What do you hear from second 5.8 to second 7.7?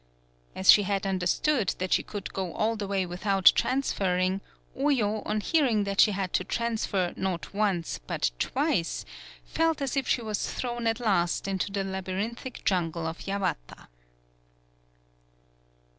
that she had to transfer not